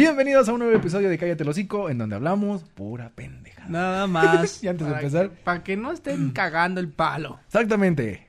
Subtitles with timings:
[0.00, 3.64] Bienvenidos a un nuevo episodio de Cállate el Hocico, en donde hablamos pura pendeja.
[3.66, 4.62] Nada más.
[4.62, 7.40] Y antes de Para- empezar- Para que no estén cagando el palo.
[7.46, 8.26] Exactamente.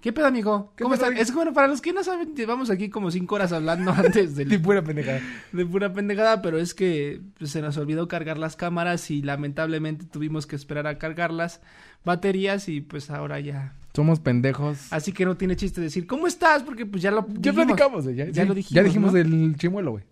[0.00, 0.72] ¿Qué pedo, amigo?
[0.74, 1.20] ¿Qué ¿Cómo amigo?
[1.20, 4.46] Es bueno, para los que no saben, llevamos aquí como cinco horas hablando antes De
[4.46, 5.20] del- pura pendeja.
[5.52, 10.06] de pura pendejada, pero es que pues, se nos olvidó cargar las cámaras y lamentablemente
[10.06, 11.60] tuvimos que esperar a cargar las
[12.02, 13.74] baterías y pues ahora ya.
[13.92, 14.90] Somos pendejos.
[14.90, 16.62] Así que no tiene chiste decir, ¿cómo estás?
[16.62, 19.18] Porque pues ya lo Ya platicamos, ya, Ya sí, lo dijimos, Ya dijimos ¿no?
[19.18, 20.04] del chimuelo, güey.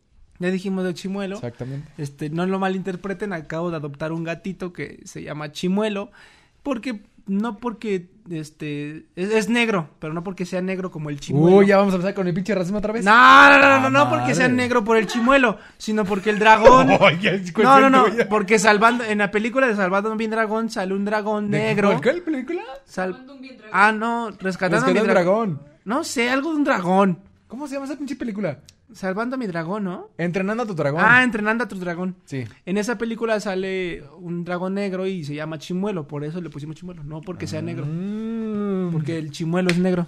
[0.43, 1.37] Ya dijimos del chimuelo.
[1.37, 1.89] Exactamente.
[1.99, 6.11] Este, no lo malinterpreten, acabo de adoptar un gatito que se llama Chimuelo,
[6.63, 11.59] porque, no porque, este, es, es negro, pero no porque sea negro como el chimuelo.
[11.59, 13.05] Uy, ya vamos a empezar con el pinche racismo otra vez.
[13.05, 13.13] No,
[13.51, 16.39] no, no, no, no, Ah, no porque sea negro por el chimuelo, sino porque el
[16.39, 16.89] dragón...
[17.01, 18.29] Ay, ya es No, no, no, tuya.
[18.29, 22.01] porque salvando, en la película de Salvando bien dragón sale un dragón ¿De negro.
[22.03, 22.63] ¿Cuál película?
[22.85, 23.25] Sal-
[23.73, 25.63] Ah, no, rescatando a mi Rescatando dra- dragón.
[25.85, 27.19] No sé, algo de un dragón.
[27.49, 28.59] ¿Cómo se llama esa pinche película?
[28.95, 30.11] Salvando a mi dragón, ¿no?
[30.19, 31.03] Entrenando a tu dragón.
[31.05, 32.17] Ah, entrenando a tu dragón.
[32.25, 32.45] Sí.
[32.67, 36.77] En esa película sale un dragón negro y se llama Chimuelo, por eso le pusimos
[36.77, 40.07] Chimuelo, no porque sea negro, Mm, porque el Chimuelo es negro.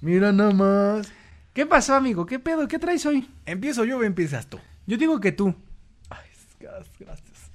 [0.00, 1.12] Mira nada más.
[1.52, 2.26] ¿Qué pasó, amigo?
[2.26, 2.66] ¿Qué pedo?
[2.66, 3.28] ¿Qué traes hoy?
[3.46, 4.58] ¿Empiezo yo o empiezas tú?
[4.86, 5.54] Yo digo que tú.
[6.10, 6.26] Ay,
[6.98, 7.50] gracias.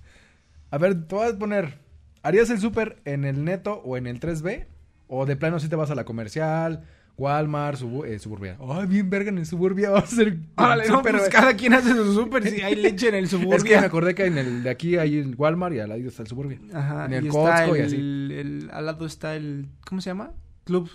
[0.71, 1.79] A ver, te voy a poner.
[2.23, 4.65] ¿Harías el súper en el neto o en el 3B?
[5.07, 6.85] ¿O de plano si te vas a la comercial,
[7.19, 8.57] Walmart, Subu- eh, Suburbia?
[8.59, 9.89] Ay, bien verga en el Suburbia.
[9.91, 10.37] Va a ser.
[10.55, 11.29] Órale, no, pues güey.
[11.29, 13.55] cada quien hace su súper si hay leche en el suburbio.
[13.57, 16.01] Es que me acordé que en el de aquí hay el Walmart y al lado
[16.01, 16.59] está el Suburbia.
[16.73, 17.95] Ajá, en el y está Costco y el, así.
[17.95, 20.31] el- al lado está el, ¿cómo se llama?
[20.63, 20.89] Club,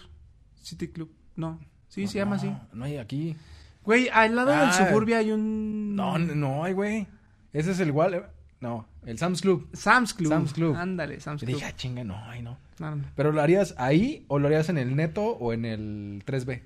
[0.62, 2.46] City Club, no, sí, se llama así.
[2.48, 3.36] No, No hay aquí.
[3.84, 4.72] Güey, al lado del Ah.
[4.72, 5.94] suburbio hay un...
[5.94, 7.06] No, no, no hay, güey.
[7.52, 8.30] Ese es el Walmart.
[8.64, 9.68] No, el Sam's Club.
[9.74, 10.30] Sam's Club.
[10.32, 10.74] Sam's Club.
[10.74, 11.56] Ándale, Sam's Y Club.
[11.56, 12.56] dije, ah, chinga, no, ay, no.
[12.78, 13.04] No, no.
[13.14, 16.62] ¿Pero lo harías ahí o lo harías en el neto o en el 3B?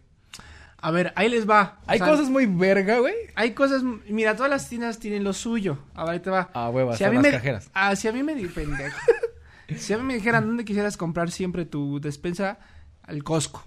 [0.81, 1.81] A ver, ahí les va.
[1.87, 3.15] O Hay sea, cosas muy verga, güey.
[3.35, 5.81] Hay cosas, mira, todas las tiendas tienen lo suyo.
[5.95, 6.51] A ver, ahí te va.
[6.55, 7.69] Ah, huevas, Si a mí las me, cajeras.
[7.75, 8.97] Ah, si a mí me pendejo.
[9.77, 12.61] si a mí me dijeran dónde quisieras comprar siempre tu despensa,
[13.03, 13.65] al Costco.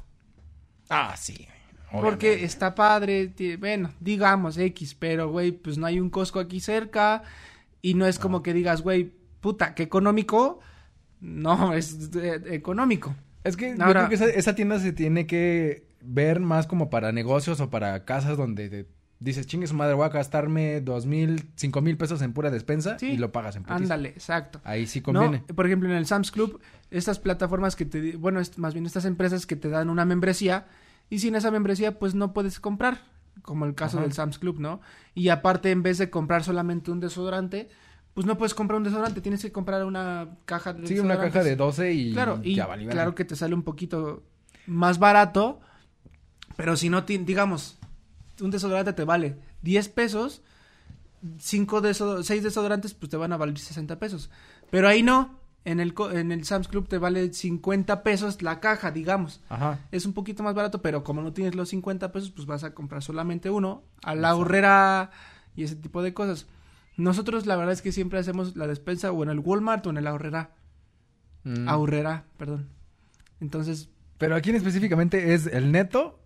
[0.90, 1.50] Ah, sí.
[1.92, 7.24] Porque está padre, bueno, digamos X, pero güey, pues no hay un Costco aquí cerca
[7.82, 10.60] y no es como que digas, güey, puta, qué económico.
[11.20, 13.16] No, es eh, económico.
[13.44, 17.12] Es que yo creo que esa, esa tienda se tiene que ver más como para
[17.12, 18.88] negocios o para casas donde te
[19.20, 22.98] dices, chingue su madre, voy a gastarme dos mil, cinco mil pesos en pura despensa
[22.98, 23.12] Sí.
[23.12, 23.76] y lo pagas en putiza.
[23.78, 24.60] Ándale, exacto.
[24.64, 25.40] Ahí sí No, conviene.
[25.54, 26.60] por ejemplo, en el Sam's Club,
[26.90, 30.66] estas plataformas que te, bueno, es- más bien estas empresas que te dan una membresía
[31.10, 33.02] y sin esa membresía pues no puedes comprar,
[33.42, 34.06] como el caso Ajá.
[34.06, 34.82] del Sam's Club, ¿no?
[35.16, 37.70] Y aparte en vez de comprar solamente un desodorante,
[38.14, 41.44] pues no puedes comprar un desodorante, tienes que comprar una caja de Sí, una caja
[41.44, 41.58] de desodorantes.
[41.58, 44.24] 12 y Claro, y ya vale, claro que te sale un poquito
[44.68, 45.60] más barato,
[46.56, 47.80] pero si no, digamos,
[48.42, 50.42] un desodorante te vale 10 pesos,
[51.38, 54.30] 5 desodo 6 desodorantes pues te van a valer 60 pesos.
[54.70, 58.92] Pero ahí no, en el, en el Sam's Club te vale 50 pesos la caja,
[58.92, 59.42] digamos.
[59.50, 59.80] Ajá.
[59.92, 62.74] Es un poquito más barato, pero como no tienes los 50 pesos, pues vas a
[62.74, 65.12] comprar solamente uno, a la horrera
[65.56, 66.48] y ese tipo de cosas.
[66.98, 69.98] Nosotros la verdad es que siempre hacemos la despensa o en el Walmart o en
[69.98, 70.52] el ahorrera.
[71.44, 71.68] Mm.
[71.70, 72.70] Ahorrera, perdón.
[73.40, 76.20] Entonces, Pero aquí en específicamente es el neto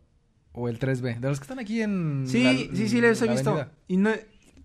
[0.52, 1.20] o el 3B.
[1.20, 2.26] De los que están aquí en.
[2.28, 3.52] sí, la- sí, sí, les he visto.
[3.52, 3.72] avenida.
[3.88, 4.10] Y no,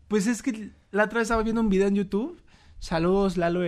[0.08, 2.39] pues es que la otra vez estaba viendo un video en YouTube.
[2.80, 3.60] Saludos, Lalo.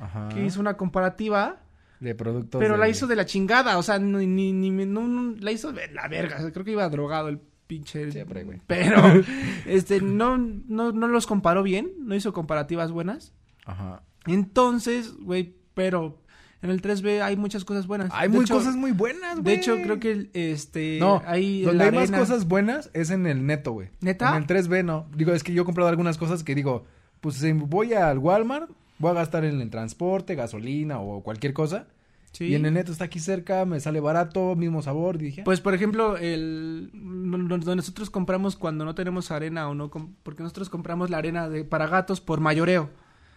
[0.00, 0.28] Ajá.
[0.28, 1.56] Que hizo una comparativa,
[2.00, 2.58] De productos.
[2.60, 3.78] pero de- la hizo de la chingada.
[3.78, 6.36] O sea, ni, ni, ni- no, no, la hizo de la verga.
[6.36, 8.12] O sea, creo que iba drogado el pinche.
[8.12, 8.60] Siempre, güey.
[8.66, 8.96] Pero,
[9.66, 11.92] este, no, no, no los comparó bien.
[12.00, 13.32] No hizo comparativas buenas.
[13.64, 14.02] Ajá.
[14.26, 16.18] Entonces, güey, pero
[16.62, 18.10] en el 3B hay muchas cosas buenas.
[18.12, 19.44] Hay muy hecho- cosas muy buenas, güey.
[19.44, 23.46] De hecho, creo que este No, hay donde hay más cosas buenas es en el
[23.46, 23.88] neto, güey.
[24.00, 24.30] ¿Neta?
[24.30, 25.06] En el 3B no.
[25.16, 26.84] Digo, es que yo he comprado algunas cosas que digo,
[27.24, 31.86] pues voy al Walmart, voy a gastar en el transporte, gasolina o cualquier cosa.
[32.32, 32.46] Sí.
[32.48, 35.42] Y en el neto está aquí cerca, me sale barato, mismo sabor, dije.
[35.44, 39.88] Pues por ejemplo, el donde nosotros compramos cuando no tenemos arena o no
[40.22, 42.90] porque nosotros compramos la arena de para gatos por mayoreo,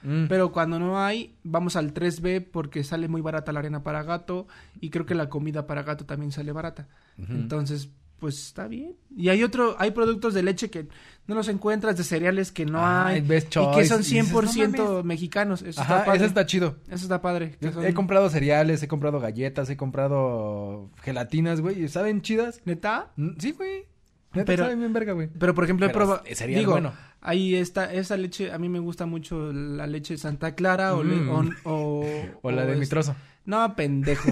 [0.04, 0.26] Mm.
[0.30, 4.48] pero cuando no hay vamos al 3B porque sale muy barata la arena para gato
[4.80, 6.88] y creo que la comida para gato también sale barata.
[7.18, 8.96] Entonces, pues está bien.
[9.16, 10.88] Y hay otro hay productos de leche que
[11.28, 14.78] no los encuentras de cereales que no Ah, hay y que son Y dices, 100%
[14.78, 15.06] "No mames".
[15.06, 15.62] mexicanos.
[15.62, 16.18] Eso Ajá, está padre.
[16.18, 16.78] eso está chido.
[16.88, 17.52] Eso está padre.
[17.60, 21.88] que Yo son- He comprado cereales, he comprado galletas, he comprado gelatinas, güey.
[21.90, 22.62] ¿Saben chidas?
[22.66, 23.12] ¿Neta?
[23.18, 23.86] Mm, Sí, güey.
[24.34, 25.30] Neta, Pero- saben bien verga, güey.
[25.38, 26.24] Pero por ejemplo, he Pero probado.
[26.26, 26.94] es- cereal Digo, bueno.
[27.22, 31.16] ahí está, esa leche, a mí me gusta mucho la leche Santa Clara o, le-
[31.16, 31.30] Mm.
[31.30, 32.06] o, o-
[32.42, 33.16] O la de es- mi trozo.
[33.46, 34.30] No, pendejo.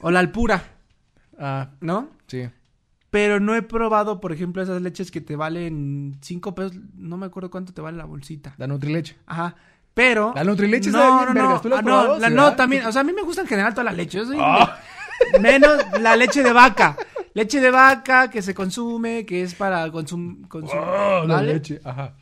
[0.00, 0.62] o la Alpura,
[1.38, 2.10] Ah, ¿no?
[2.26, 2.48] sí.
[3.10, 6.76] Pero no he probado, por ejemplo, esas leches que te valen 5 pesos.
[6.94, 8.54] No me acuerdo cuánto te vale la bolsita.
[8.58, 9.16] La Nutrileche.
[9.26, 9.56] Ajá.
[9.94, 10.32] Pero.
[10.34, 11.60] La Nutrileche no, no, no.
[11.60, 12.18] ¿Tú la has ah, no, probado?
[12.18, 12.84] la- ¿Sí, no, también.
[12.86, 14.18] O sea, a mí me gusta en general toda la leche.
[14.18, 14.78] Yo soy- Ah.
[15.40, 16.96] Menos la leche de vaca.
[17.34, 20.84] Leche de vaca que se consume, que es para consum consumir.
[20.84, 21.54] Oh, la ¿vale?
[21.54, 21.80] leche.
[21.84, 22.14] Ajá.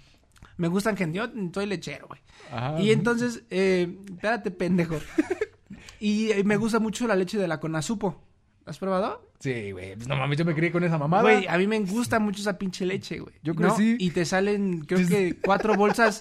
[0.56, 1.32] Me gusta en general.
[1.34, 2.20] Yo soy lechero, güey.
[2.50, 2.80] Ajá.
[2.80, 4.96] Y entonces, eh, espérate, pendejo.
[5.98, 8.22] Y eh, me gusta mucho la leche de la Conasupo.
[8.66, 9.30] ¿La ¿Has probado?
[9.38, 9.94] Sí, güey.
[9.94, 11.22] Pues no mames, yo me crié con esa mamada.
[11.22, 13.34] Güey, a mí me gusta mucho esa pinche leche, güey.
[13.42, 13.60] Yo ¿no?
[13.76, 16.18] crecí- Y te salen, creo que cuatro bolsas,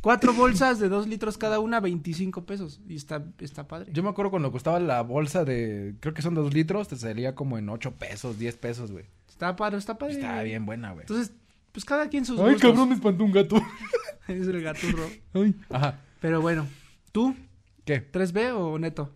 [0.00, 2.80] cuatro bolsas de dos litros cada una, 25 pesos.
[2.88, 3.90] Y está, está padre.
[3.92, 7.34] Yo me acuerdo cuando costaba la bolsa de, creo que son dos litros, te salía
[7.34, 9.06] como en 8 pesos, 10 pesos, güey.
[9.28, 10.20] Está padre, está padre.
[10.20, 10.44] Güey.
[10.44, 11.02] bien buena, güey.
[11.02, 11.32] Entonces,
[11.72, 12.70] pues cada quien sus Ay, gustos.
[12.70, 13.56] cabrón, me espantó un gato.
[14.28, 15.08] es el gaturro.
[15.34, 15.52] Ay.
[15.68, 15.98] Ajá.
[16.20, 16.64] Pero bueno,
[17.10, 17.34] ¿tú?
[17.84, 18.08] ¿Qué?
[18.12, 19.10] ¿3B o neto?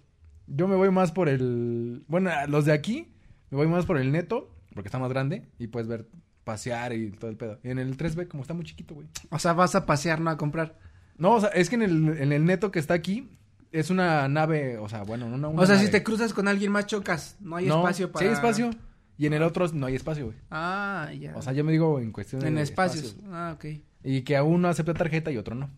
[0.47, 2.05] Yo me voy más por el...
[2.09, 3.13] Bueno, los de aquí,
[3.51, 6.09] me voy más por el neto, porque está más grande, y puedes ver
[6.45, 7.59] pasear y todo el pedo.
[7.65, 9.09] Y en el 3B, como está muy chiquito, güey.
[9.31, 10.79] O sea, vas a pasear, no a comprar.
[11.19, 13.29] No, o sea, es que en el, en el neto que está aquí,
[13.73, 16.47] es una nave, o sea, bueno, no una, una o sea, si te cruzas con
[16.47, 17.37] alguien más chocas.
[17.41, 18.23] No hay No, espacio para...
[18.23, 18.71] Sí hay espacio,
[19.19, 20.39] y en el otro no hay espacio, güey.
[20.51, 21.35] Ah, ya.
[21.37, 23.07] O sea, yo me digo en cuestión de en espacios.
[23.07, 23.31] espacios.
[23.33, 23.65] Ah, ok.
[24.05, 25.71] Y que a uno acepta tarjeta y otro no.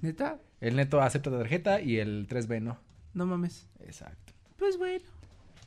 [0.00, 0.38] ¿Neta?
[0.60, 2.78] El neto acepta tarjeta y el 3B no.
[3.14, 3.66] No mames.
[3.80, 4.32] Exacto.
[4.56, 5.04] Pues bueno.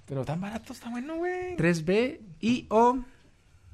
[0.06, 1.56] Pero tan barato está bueno, güey.
[1.56, 3.00] 3B y o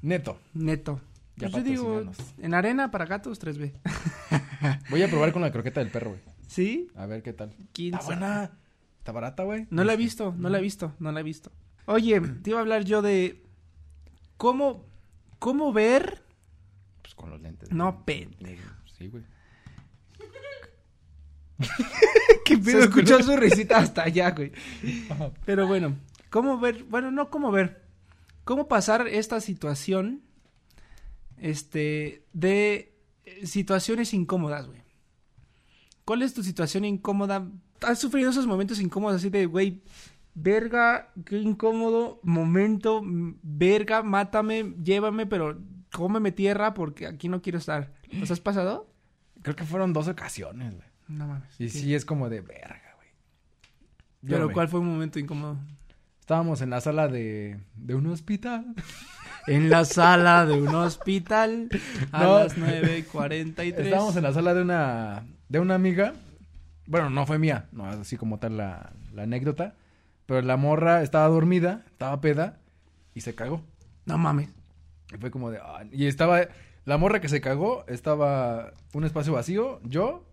[0.02, 0.38] Neto.
[0.54, 1.00] neto.
[1.36, 2.02] Ya Pues yo digo,
[2.38, 3.72] en arena para gatos 3B.
[4.90, 6.22] Voy a probar con la croqueta del perro, güey.
[6.46, 6.88] ¿Sí?
[6.94, 7.54] A ver qué tal.
[7.72, 8.16] ¿Quién Está sabe?
[8.16, 8.50] buena.
[8.98, 9.66] Está barata, güey.
[9.70, 11.50] No la he visto, no la he visto, no la he visto.
[11.86, 13.42] Oye, te iba a hablar yo de
[14.36, 14.84] cómo
[15.38, 16.22] cómo ver.
[17.02, 17.72] Pues con los lentes.
[17.72, 18.74] No, pendejo.
[18.98, 19.24] Sí, güey.
[22.44, 22.78] ¿Qué pedo?
[22.78, 24.52] Se escuchó su risita hasta allá, güey.
[25.44, 25.96] Pero bueno,
[26.30, 26.84] ¿cómo ver?
[26.84, 27.82] Bueno, no cómo ver.
[28.44, 30.22] ¿Cómo pasar esta situación
[31.36, 34.80] este de eh, situaciones incómodas, güey?
[36.04, 37.48] ¿Cuál es tu situación incómoda?
[37.82, 39.82] ¿Has sufrido esos momentos incómodos así de, güey,
[40.34, 45.58] verga, qué incómodo momento, verga, mátame, llévame, pero
[45.92, 47.92] cómeme tierra porque aquí no quiero estar?
[48.10, 48.90] ¿Los has pasado?
[49.42, 50.89] Creo que fueron dos ocasiones, güey.
[51.10, 51.48] No mames.
[51.58, 51.70] Y ¿Qué?
[51.70, 53.08] sí es como de verga, güey.
[54.22, 55.58] Yo Pero ¿cuál fue un momento incómodo?
[56.20, 58.64] Estábamos en la sala de, de un hospital.
[59.46, 61.70] En la sala de un hospital
[62.12, 62.38] a No.
[62.40, 63.74] las 9.43.
[63.78, 66.12] Estábamos en la sala de una de una amiga.
[66.86, 69.74] Bueno, no fue mía, no así como tal la, la anécdota.
[70.26, 72.58] Pero la morra estaba dormida, estaba peda
[73.14, 73.62] y se cagó.
[74.04, 74.50] No mames.
[75.12, 75.58] Y fue como de.
[75.90, 76.42] Y estaba.
[76.84, 80.26] La morra que se cagó estaba un espacio vacío, yo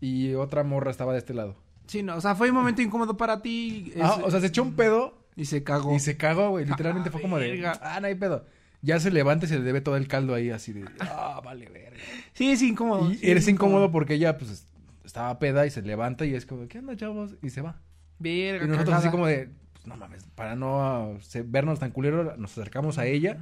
[0.00, 1.56] y otra morra estaba de este lado.
[1.86, 3.92] Sí, no, o sea, fue un momento incómodo para ti.
[4.00, 5.94] Ah, o sea, se echó un pedo y se cagó.
[5.94, 6.64] y se cagó, güey.
[6.66, 7.50] Literalmente Ah, fue como de.
[7.50, 7.78] verga.
[7.82, 8.44] Ah, no hay pedo.
[8.82, 10.84] Ya se levanta y se le debe todo el caldo ahí, así de.
[11.00, 11.98] Ah, vale, verga.
[12.32, 13.10] Sí, es incómodo.
[13.10, 14.66] Y sí, eres incómodo porque ella, pues,
[15.04, 17.34] estaba peda y se levanta y es como, ¿qué onda, chavos?
[17.42, 17.80] Y se va.
[18.18, 18.98] Verga, Y nosotros cagada.
[19.08, 23.06] así como de, pues, no mames, para no se- vernos tan culero, nos acercamos a
[23.06, 23.36] ella,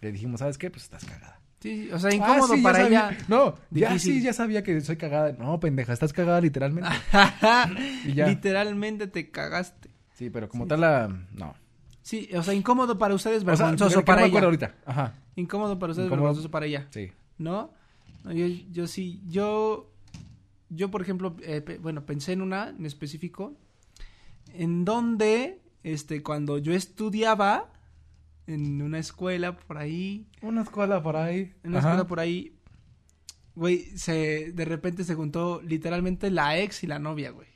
[0.00, 0.70] le dijimos, ¿sabes qué?
[0.70, 1.40] Pues estás cagada.
[1.64, 3.18] Sí, o sea, incómodo Ah, sí, ya para ella.
[3.26, 4.12] No, ya Difícil.
[4.16, 5.32] sí, ya sabía que soy cagada.
[5.32, 6.90] No, pendeja, estás cagada literalmente.
[8.04, 8.26] y ya.
[8.26, 9.88] Literalmente te cagaste.
[10.12, 11.08] Sí, pero como tal la...
[11.32, 11.54] No.
[12.02, 14.42] Sí, o sea, incómodo para ustedes, O sea, vergonzoso para me ella.
[14.42, 14.74] ahorita.
[14.84, 16.24] Ajá, Incómodo para ustedes, Incómodo.
[16.26, 16.86] vergonzoso para ella.
[16.90, 17.10] sí.
[17.38, 17.70] ¿No?
[18.24, 19.90] No, yo, yo sí, yo,
[20.68, 23.54] yo por ejemplo, eh, pe- bueno, pensé en una en específico,
[24.52, 27.70] en donde, este, cuando yo estudiaba
[28.46, 31.54] en una escuela por ahí, Una escuela por ahí.
[31.62, 31.88] en una Ajá.
[31.90, 32.56] escuela por ahí,
[33.54, 37.48] güey, se, de repente se juntó literalmente la ex y la novia, güey.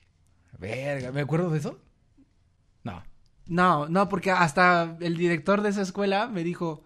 [0.58, 1.78] Verga, ¿me acuerdo de eso?
[2.84, 3.02] No.
[3.46, 6.84] No, no, porque hasta el director de esa escuela me dijo,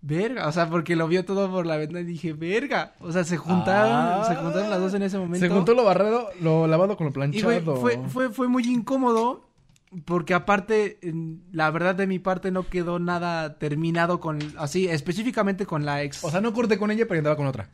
[0.00, 3.24] verga, o sea, porque lo vio todo por la ventana y dije, verga, o sea,
[3.24, 4.24] se juntaron, Ah.
[4.26, 5.44] se juntaron las dos en ese momento.
[5.46, 7.44] Se juntó lo barrado, lo lavado con lo Y planchado.
[7.44, 9.45] güey, fue, fue, fue muy incómodo
[10.04, 10.98] porque aparte,
[11.52, 16.22] la verdad de mi parte no quedó nada terminado con, así, específicamente con la ex.
[16.24, 17.70] O sea, no corté con ella, pero andaba con otra.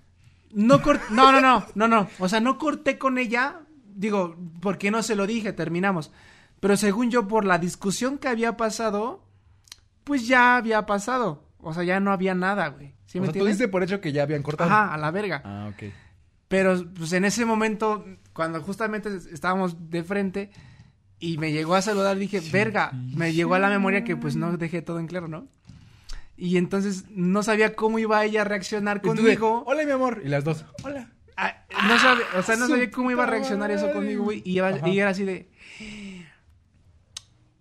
[0.53, 3.61] no cort- no, no, no, no, no, o sea, no corté con ella,
[3.95, 6.13] digo, porque no se lo dije, terminamos.
[6.61, 9.25] Pero según yo, por la discusión que había pasado,
[10.05, 11.45] pues ya había pasado.
[11.59, 12.95] O sea, ya no había nada, güey.
[13.07, 14.71] ¿Sí o me sea, tú diste por hecho que ya habían cortado.
[14.71, 15.43] Ajá, a la verga.
[15.45, 15.85] Ah, ok.
[16.49, 20.51] Pero pues en ese momento, cuando justamente estábamos de frente
[21.23, 24.57] y me llegó a saludar, dije, verga, me llegó a la memoria que pues no
[24.57, 25.47] dejé todo en claro, ¿no?
[26.37, 29.63] Y entonces no sabía cómo iba ella a reaccionar Y tú de, conmigo.
[29.67, 30.21] Hola, mi amor.
[30.25, 30.65] Y las dos.
[30.83, 31.11] Hola.
[31.37, 34.43] Ah, no sabía, o sea, no sabía cómo iba a reaccionar eso conmigo, güey.
[34.45, 34.89] Y, iba- Ajá.
[34.89, 35.49] y era así de...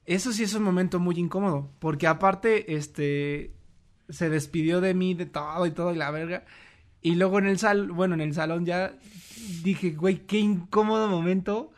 [0.06, 3.53] Eso sí es un momento muy incómodo, porque aparte, este,
[4.10, 6.46] se despidió de mí, de todo y todo, y la verga.
[7.01, 8.94] Y luego en el sal, bueno, en el salón ya
[9.63, 11.72] dije, güey, qué incómodo momento,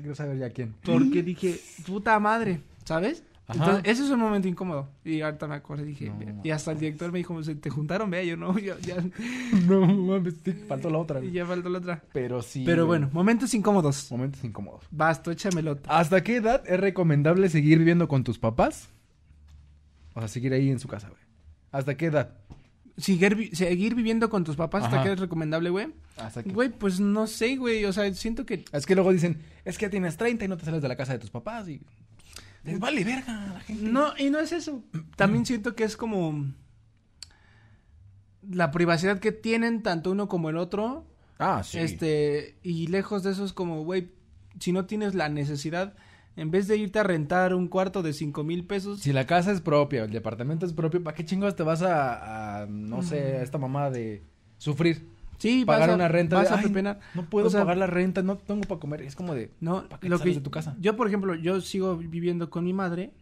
[0.00, 0.74] Quiero saber ya quién.
[0.84, 3.22] porque dije, puta madre, ¿sabes?
[3.46, 3.58] Ajá.
[3.58, 4.88] Entonces, ese es un momento incómodo.
[5.04, 6.40] Y ahorita me acordé, dije, No.
[6.42, 8.08] y hasta el director me dijo, ¿se te juntaron?
[8.10, 8.96] Ve, yo no, yo, ya,
[9.68, 10.36] No, mames,
[10.66, 11.22] faltó la otra.
[11.22, 12.02] y ya faltó la otra.
[12.14, 12.62] Pero sí.
[12.64, 14.10] Pero bueno, momentos incómodos.
[14.10, 14.84] Momentos incómodos.
[14.90, 15.78] Basto, échamelo.
[15.88, 18.88] ¿Hasta qué edad es recomendable seguir viviendo con tus papás?
[20.14, 21.20] O sea, seguir ahí en su casa, güey.
[21.70, 22.30] ¿Hasta qué edad?
[22.96, 25.04] Seguir, vi- seguir viviendo con tus papás, ¿hasta Ajá.
[25.04, 25.88] qué es recomendable, güey?
[26.16, 26.50] ¿Hasta qué?
[26.50, 27.84] Güey, pues no sé, güey.
[27.86, 28.64] O sea, siento que.
[28.72, 30.96] Es que luego dicen, es que ya tienes 30 y no te sales de la
[30.96, 31.80] casa de tus papás y...
[32.62, 33.82] Les vale verga a la gente.
[33.84, 34.82] No, y no es eso.
[35.16, 36.46] También siento que es como.
[38.48, 41.06] La privacidad que tienen tanto uno como el otro.
[41.38, 41.78] Ah, sí.
[41.78, 42.58] Este.
[42.62, 44.12] Y lejos de eso es como, güey.
[44.60, 45.94] Si no tienes la necesidad.
[46.36, 49.00] En vez de irte a rentar un cuarto de cinco mil pesos.
[49.00, 52.62] Si la casa es propia, el departamento es propio, ¿para qué chingos te vas a,
[52.62, 54.22] a, no sé, a esta mamá de
[54.58, 55.06] sufrir?
[55.38, 57.00] Sí, Pagar vas a- una renta Vas de, a "Ay, pepenar.
[57.14, 59.02] No puedo O sea, pagar la renta, no tengo para comer.
[59.02, 60.76] Es como de, No, ¿Para qué lo sales que de tu casa?
[60.80, 63.12] yo por ejemplo, yo sigo viviendo con mi madre,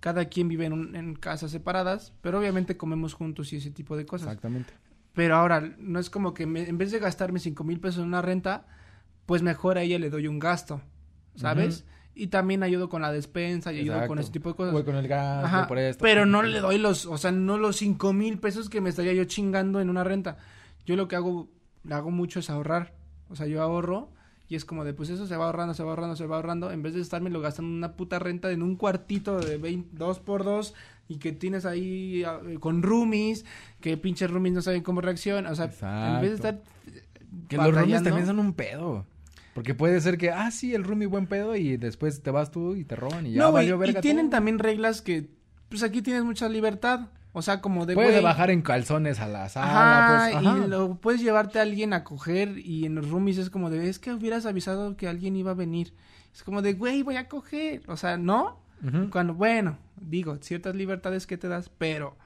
[0.00, 3.96] cada quien vive en, un- en casas separadas, pero obviamente comemos juntos y ese tipo
[3.96, 4.28] de cosas.
[4.28, 4.72] exactamente.
[5.14, 8.06] Pero ahora no es como que me- en vez de gastarme cinco mil pesos en
[8.08, 8.66] una renta,
[9.26, 10.80] pues mejor a ella le doy un gasto,
[11.34, 11.84] ¿sabes?
[12.20, 14.72] Y también ayudo con la despensa y ayudo con ese tipo de cosas.
[14.72, 16.02] Voy con el gas, Ajá, voy por esto.
[16.02, 19.12] pero no le doy los, o sea, no los cinco mil pesos que me estaría
[19.12, 20.36] yo chingando en una renta.
[20.84, 21.48] Yo lo que hago,
[21.88, 22.92] hago mucho es ahorrar.
[23.28, 24.10] O sea, yo ahorro
[24.48, 26.72] y es como de, pues eso se va ahorrando, se va ahorrando, se va ahorrando.
[26.72, 29.90] En vez de estarme lo gastando en una puta renta en un cuartito de 20,
[29.92, 30.74] dos por dos
[31.06, 33.44] y que tienes ahí ah, con roomies,
[33.80, 35.52] que pinches roomies no saben cómo reaccionan.
[35.52, 36.62] O sea, en vez de estar...
[37.48, 39.04] Que los roomies también son un pedo.
[39.54, 42.76] Porque puede ser que, ah, sí, el roomie buen pedo y después te vas tú
[42.76, 44.36] y te roban y ya No, valió verga y tienen todo.
[44.36, 45.28] también reglas que,
[45.68, 47.08] pues aquí tienes mucha libertad.
[47.32, 47.94] O sea, como de...
[47.94, 50.58] Puedes bajar en calzones a la sala, Ajá, pues, ajá.
[50.64, 53.88] y lo puedes llevarte a alguien a coger y en los roomies es como de,
[53.88, 55.92] es que hubieras avisado que alguien iba a venir.
[56.34, 57.82] Es como de, güey, voy a coger.
[57.86, 58.60] O sea, ¿no?
[59.10, 62.16] Cuando, bueno, digo, ciertas libertades que te das, pero,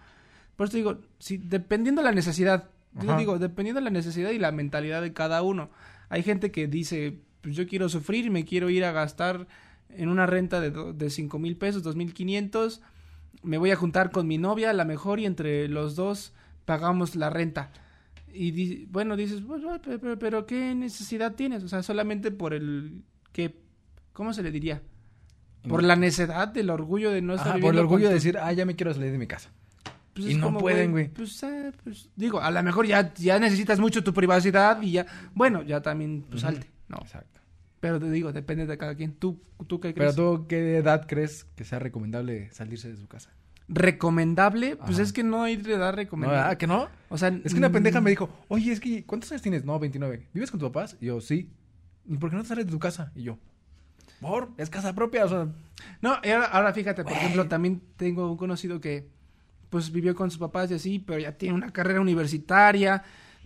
[0.56, 2.68] por eso digo, si, dependiendo de la necesidad,
[3.00, 5.70] yo digo, dependiendo de la necesidad y la mentalidad de cada uno.
[6.12, 9.46] Hay gente que dice, pues yo quiero sufrir, me quiero ir a gastar
[9.88, 12.82] en una renta de, de cinco mil pesos, dos mil quinientos,
[13.42, 16.34] me voy a juntar con mi novia, a lo mejor, y entre los dos
[16.66, 17.72] pagamos la renta.
[18.32, 21.64] Y di- bueno, dices, bueno, pero, pero, pero ¿qué necesidad tienes?
[21.64, 23.02] O sea, solamente por el
[23.32, 23.56] que,
[24.12, 24.82] ¿cómo se le diría?
[25.66, 28.14] Por la necedad del orgullo de no estar Ajá, por el viviendo orgullo con de
[28.14, 29.50] decir, ah, ya me quiero salir de mi casa.
[30.14, 31.08] Pues y no como, pueden, güey.
[31.08, 35.06] Pues, eh, pues, digo, a lo mejor ya, ya necesitas mucho tu privacidad y ya,
[35.34, 36.98] bueno, ya también, pues salte, ¿no?
[36.98, 37.40] Exacto.
[37.80, 39.14] Pero te digo, depende de cada quien.
[39.14, 40.14] ¿Tú, tú qué Pero crees?
[40.16, 43.30] tú, ¿qué edad crees que sea recomendable salirse de su casa?
[43.68, 44.76] ¿Recomendable?
[44.76, 45.02] Pues Ajá.
[45.02, 46.52] es que no hay de edad ¿No, recomendable.
[46.52, 46.88] ah, que no?
[47.08, 49.64] O sea, Es que una mm, pendeja me dijo, oye, es que, ¿cuántos años tienes?
[49.64, 50.28] No, 29.
[50.32, 50.96] ¿Vives con tus papás?
[51.00, 51.50] Y yo, sí.
[52.06, 53.10] ¿Y por qué no te sales de tu casa?
[53.14, 53.38] Y yo,
[54.20, 55.48] por, es casa propia, o sea,
[56.00, 59.08] No, y ahora, ahora fíjate, por ejemplo, también tengo un conocido que
[59.72, 63.02] pues vivió con sus papás y así, pero ya tiene una carrera universitaria,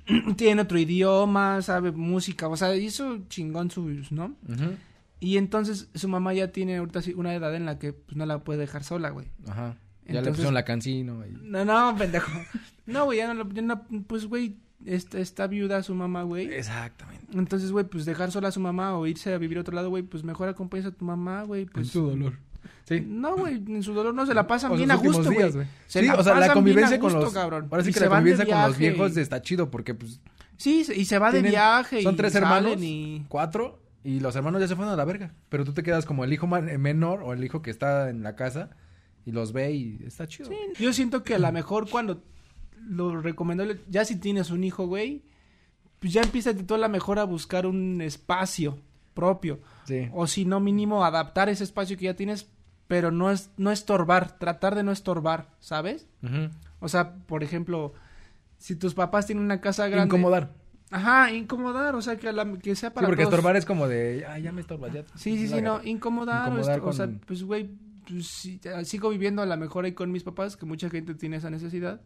[0.37, 4.35] tiene otro idioma, sabe música, o sea, hizo chingón sus, ¿no?
[5.21, 8.27] Y entonces su mamá ya tiene ahorita sí una edad en la que pues no
[8.27, 9.29] la puede dejar sola, güey.
[9.49, 9.77] ajá.
[10.05, 11.25] Ya le Entonces- pusieron la cancino.
[11.27, 12.31] y- No, no, pendejo.
[12.87, 16.47] No, güey, ya no, ya no- pues güey, está, está viuda su mamá, güey.
[16.53, 17.27] Exactamente.
[17.37, 19.89] Entonces, güey, pues dejar sola a su mamá o irse a vivir a otro lado,
[19.91, 21.93] güey, pues mejor acompañas a tu mamá, güey, pues...
[21.93, 22.35] dolor.
[22.85, 23.01] Sí.
[23.07, 25.51] No, güey, en su dolor no se la pasan O bien a gusto, güey.
[25.87, 27.35] Sí, la o sea, la convivencia con gusto, los...
[27.35, 27.69] cabrón.
[27.71, 30.21] Ahora sí que la de convivencia con los viejos está chido porque, pues,
[30.57, 33.25] Sí, y se va de tienen- viaje son y tres hermanos, y...
[33.29, 35.35] cuatro, y los hermanos ya se fueron a la verga.
[35.51, 38.23] Pero tú te quedas como el hijo ma- menor o el hijo que está en
[38.23, 38.71] la casa
[39.27, 40.49] y los ve y está chido.
[40.49, 42.23] Sí, Yo siento que a lo mejor cuando
[42.89, 45.23] lo recomendable, ya si tienes un hijo, güey,
[45.99, 48.79] pues ya empieza tú a la mejor a buscar un espacio
[49.13, 49.61] propio.
[49.87, 50.09] Sí.
[50.13, 52.49] O si no, mínimo adaptar ese espacio que ya tienes,
[52.89, 56.07] pero no es no estorbar, tratar de no estorbar, ¿sabes?
[56.23, 56.51] Ujú.
[56.81, 57.95] O sea, por ejemplo,
[58.59, 60.07] si tus papás tienen una casa grande.
[60.15, 60.51] Incomodar.
[60.91, 63.35] Ajá, incomodar, o sea, que, la- que sea Sí, para porque todos.
[63.35, 65.03] estorbar es como de, ah, ya me estorbas, ya.
[65.17, 67.71] Sí, sí, sí, no, incomodar, o Incomodar esto- o, sea, con- pues, güey,
[68.09, 71.37] pues, sí, sigo viviendo a lo mejor ahí con mis papás, que mucha gente tiene
[71.37, 72.01] esa necesidad.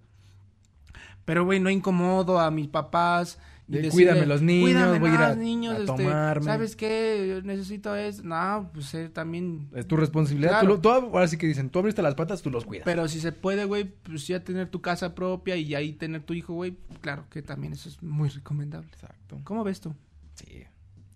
[1.26, 3.38] Pero, güey, no incomodo a mis papás.
[3.70, 6.44] Y De, decirle, "Cuídame los niños, "Cuídame voy a ir a- niños, a este, tomarme".
[6.44, 7.26] ¿Sabes qué?
[7.28, 8.22] Yo necesito eso.
[8.24, 9.68] No, pues eh, también...
[9.76, 10.50] Es tu responsabilidad.
[10.60, 10.66] Claro.
[10.66, 12.84] Tú, lo- tú ahora sí que dicen, tú abriste las patas, tú los cuidas.
[12.84, 16.34] Pero si se puede, güey, pues ya tener tu casa propia y ahí tener tu
[16.34, 18.88] hijo, güey, claro que también eso es muy recomendable.
[18.92, 19.38] Exacto.
[19.44, 19.94] ¿Cómo ves tú?
[20.34, 20.64] Sí,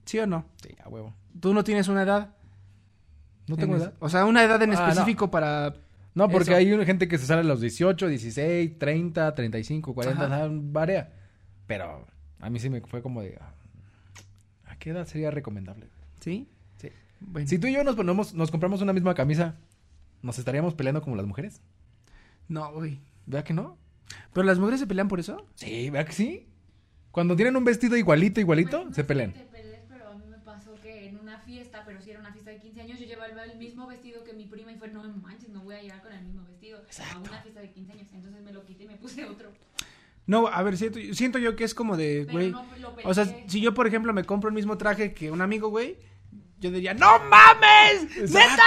[0.04, 0.44] ¿Sí o no?
[0.62, 1.12] sí, a huevo.
[1.40, 2.30] ¿Tú no tienes una edad?
[3.48, 3.88] No tengo En edad.
[3.94, 4.88] es- O sea, una edad en Ah, no.
[4.88, 5.74] específico para...
[6.14, 6.58] No, porque Eso.
[6.78, 10.48] hay gente que se sale a los 18, 16, 30, 35, 40, Ajá.
[10.48, 11.12] varía.
[11.66, 12.06] Pero
[12.44, 13.38] a mí sí me fue como de...
[13.40, 13.52] ah,
[14.66, 15.88] ¿A qué edad sería recomendable?
[16.20, 16.48] ¿Sí?
[16.76, 16.90] Sí.
[17.20, 17.48] Bueno.
[17.48, 19.56] Si tú y yo nos ponemos, nos compramos una misma camisa,
[20.22, 21.60] ¿nos estaríamos peleando como las mujeres?
[22.48, 23.00] No, güey.
[23.26, 23.78] ¿Verdad que no?
[24.32, 25.46] ¿Pero las mujeres se pelean por eso?
[25.54, 26.46] Sí, ¿verdad que sí?
[27.10, 29.32] Cuando tienen un vestido igualito, igualito, Pues, no se pelean.
[29.32, 32.32] te pelees, pero a mí me pasó que en una fiesta, pero si era una
[32.32, 35.02] fiesta de 15 años, yo llevaba el mismo vestido que mi prima y fue, no
[35.22, 38.08] manches, no voy a llegar con el mismo vestido a una fiesta de 15 años.
[38.12, 39.50] Entonces me lo quité y me puse otro.
[40.26, 42.50] No, a ver, siento, siento yo que es como de, güey...
[42.50, 42.64] no.
[43.04, 45.98] O sea, si yo, por ejemplo, me compro el mismo traje que un amigo, güey,
[46.60, 48.32] yo diría, ¡No mames!
[48.32, 48.62] ¡Neta!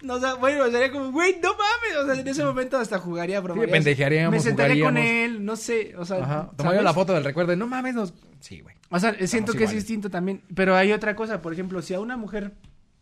[0.00, 1.96] No, o sea, bueno, sería como, güey, no mames.
[2.02, 3.70] O sea, en ese momento hasta jugaría, bromaría.
[3.72, 6.50] pendejearíamos, Me sentaría con él, no sé, o sea, Ajá.
[6.56, 6.84] Tomaría ¿sabes?
[6.84, 7.52] la foto del recuerdo.
[7.52, 8.14] y, No mames, nos...
[8.40, 8.74] Sí, güey.
[8.88, 10.42] O sea, siento que es distinto también.
[10.54, 12.54] Pero hay otra cosa, por ejemplo, si a una mujer...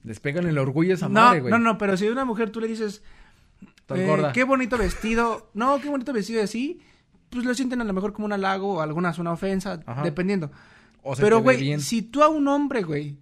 [0.03, 1.51] Despegan el orgullo a esa No, madre, güey.
[1.53, 3.03] no, no, pero si a una mujer tú le dices,
[3.95, 4.33] eh, gorda.
[4.33, 6.81] qué bonito vestido, no, qué bonito vestido así,
[7.31, 10.03] pues lo sienten a lo mejor como un halago o algunas una ofensa, Ajá.
[10.03, 10.51] dependiendo.
[11.03, 13.17] O se Pero, güey, si tú a un hombre, güey,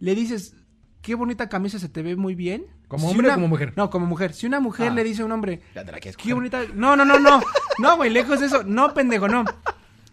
[0.00, 0.54] le dices,
[1.00, 2.66] qué bonita camisa se te ve muy bien.
[2.88, 3.72] ¿Como Si hombre o como mujer?
[3.76, 4.34] No, como mujer.
[4.34, 4.94] Si una mujer Ah.
[4.94, 6.34] le dice a un hombre, Ya te la quieres qué coger.
[6.34, 6.62] bonita...
[6.74, 7.40] No, no, no, no.
[7.78, 8.64] No, güey, lejos de eso.
[8.64, 9.44] No, pendejo, no.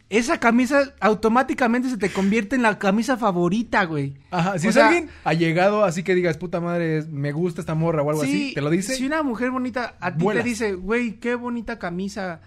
[0.07, 4.15] Esa camisa automáticamente se te convierte en la camisa favorita, güey.
[4.31, 7.75] Ajá, si O es sea- alguien allegado así que digas, puta madre, me gusta esta
[7.75, 8.95] morra o algo así, te lo dice.
[8.95, 10.43] Si una mujer bonita a ti vuelas.
[10.45, 12.39] te dice, güey, qué bonita camisa.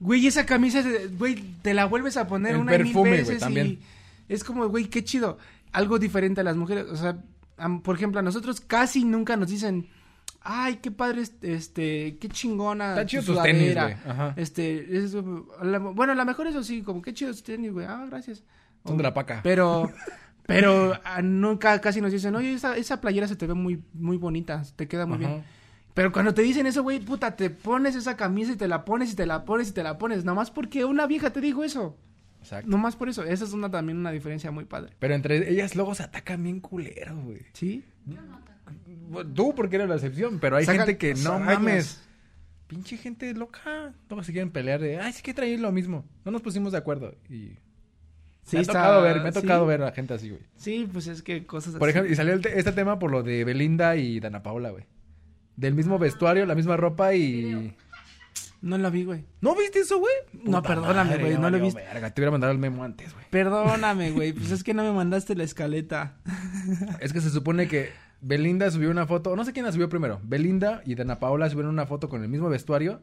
[0.00, 0.82] Güey, esa camisa,
[1.18, 3.66] güey, te la vuelves a poner El una y mil perfume, güey, veces también.
[3.66, 3.78] y
[4.28, 5.38] es como, güey, qué chido.
[5.72, 7.18] Algo diferente a las mujeres, o sea,
[7.82, 9.88] por ejemplo, a nosotros casi nunca nos dicen,
[10.42, 12.90] ay, qué padre, es- este, qué chingona.
[12.90, 13.82] Está chido tus tenis, sudadera".
[13.84, 13.96] güey.
[14.12, 14.34] Ajá.
[14.36, 15.14] Este, es,
[15.62, 17.86] la- bueno, la mejor eso sí, como, qué chido tus tenis, güey.
[17.88, 18.42] Ah, gracias.
[18.84, 19.40] Son de la paca.
[19.42, 19.90] Pero,
[20.46, 24.16] pero ah, nunca casi nos dicen, oye, esa, esa playera se te ve muy, muy
[24.18, 25.28] bonita, te queda muy Ajá.
[25.34, 25.44] bien.
[25.96, 29.12] Pero cuando te dicen eso, güey, puta, te pones esa camisa y te la pones
[29.12, 30.24] y te la pones y te la pones.
[30.26, 31.96] Nomás porque una vieja te dijo eso.
[32.42, 32.70] Exacto.
[32.70, 33.24] Nomás por eso.
[33.24, 34.92] Esa es una, también una diferencia muy padre.
[34.98, 37.40] Pero entre ellas luego se atacan bien culero, güey.
[37.54, 37.82] ¿Sí?
[39.08, 42.02] Bueno, Tú porque eres la excepción, pero hay gente que no mames.
[42.66, 43.94] Pinche gente loca.
[44.10, 46.04] Luego se quieren pelear de, ay, sí que traen lo mismo.
[46.24, 47.14] No nos pusimos de acuerdo.
[47.30, 47.56] Y
[48.42, 49.40] Sí, me ha está- tocado ver, me ha sí.
[49.40, 50.42] tocado ver a gente así, güey.
[50.56, 51.90] Sí, pues es que cosas Por así.
[51.96, 54.84] ejemplo, y salió el te- este tema por lo de Belinda y Dana Paola, güey.
[55.56, 57.74] Del mismo vestuario, la misma ropa y...
[58.62, 59.24] No la vi, güey.
[59.40, 60.12] ¿No viste eso, güey?
[60.32, 61.78] No, perdóname, güey, ya no lo visto.
[61.78, 63.24] verga, te hubiera mandado el memo antes, güey.
[63.30, 64.32] Perdóname, güey.
[64.32, 66.16] Pues es que no me mandaste la escaleta.
[67.00, 67.90] Es que se supone que
[68.20, 70.20] Belinda subió una foto, no sé quién la subió primero.
[70.24, 73.00] Belinda y Dana Paola subieron una foto con el mismo vestuario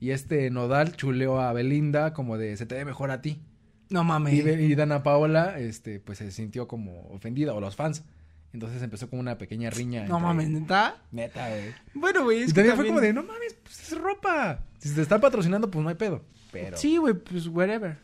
[0.00, 3.42] y este Nodal chuleó a Belinda como de se te ve mejor a ti.
[3.90, 4.34] No mames.
[4.34, 8.04] Y, y Dana Paola, este, pues se sintió como ofendida o los fans.
[8.52, 10.04] Entonces empezó como una pequeña riña.
[10.06, 10.96] No mames, ¿neta?
[11.10, 11.74] Neta, güey.
[11.94, 14.60] Bueno, güey, es Y que también fue como de, no mames, pues es ropa.
[14.78, 16.22] Si te están patrocinando, pues no hay pedo.
[16.50, 17.96] Pero Sí, güey, pues whatever.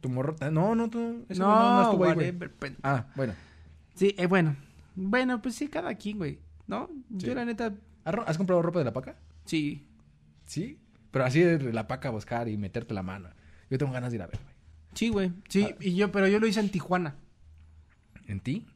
[0.00, 0.98] tu morro, no, no, tú,
[1.30, 2.26] No, no, no estuvo ahí, güey.
[2.32, 2.76] whatever.
[2.82, 3.34] Ah, bueno.
[3.94, 4.56] Sí, eh, bueno.
[4.94, 6.38] Bueno, pues sí, cada quien, güey.
[6.66, 6.90] ¿No?
[7.18, 7.26] Sí.
[7.26, 7.72] Yo la neta,
[8.04, 9.16] ¿Has ro- ¿Has comprado ropa de la paca?
[9.44, 9.86] sí.
[10.44, 10.78] Sí.
[11.10, 13.30] Pero así de la paca a buscar y meterte la mano.
[13.70, 14.54] Yo tengo ganas de ir a ver, güey.
[14.94, 15.32] Sí, güey.
[15.48, 15.76] Sí, Ah.
[15.80, 17.14] y yo, pero yo lo hice en Tijuana.
[18.26, 18.66] ¿En ti?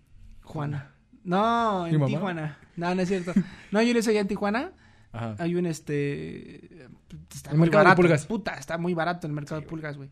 [0.51, 0.91] Juana.
[1.25, 2.07] No, ¿Mi en?
[2.07, 2.59] Tijuana.
[2.77, 3.33] No, no es cierto.
[3.71, 4.73] No, yo hice allá en Tijuana.
[5.13, 5.35] Ajá.
[5.39, 6.87] Hay un este.
[7.35, 8.27] Está El muy mercado de pulgas.
[8.27, 10.09] Puta, está muy barato el mercado de pulgas, güey.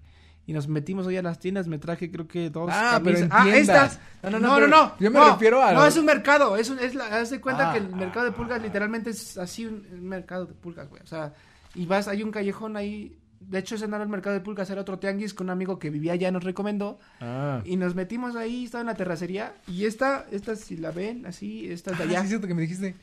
[0.47, 3.29] Y nos metimos hoy a las tiendas, me traje creo que dos Ah, pero en
[3.29, 3.31] camisas.
[3.31, 3.93] ah, tiendas.
[3.93, 4.01] estas.
[4.23, 4.57] No, No, no, no, no, no.
[4.57, 6.57] pero no, yo me refiero a No, es un mercado.
[6.57, 9.11] Es, un, es la, haz de cuenta Ah, que el mercado de ah, pulgas literalmente
[9.11, 11.03] es así un, un mercado de pulgas, güey.
[11.03, 11.35] O sea,
[11.75, 13.19] y vas, hay un callejón ahí.
[13.41, 15.79] De hecho, ese no era el mercado de pulgas, era otro tianguis que un amigo
[15.79, 16.99] que vivía allá nos recomendó.
[17.21, 17.63] Ah.
[17.65, 19.55] Y nos metimos ahí, estaba en la terracería.
[19.67, 22.19] Y esta, esta si la ven, así, esta es de Ah, allá.
[22.21, 22.95] sí, es cierto que me dijiste.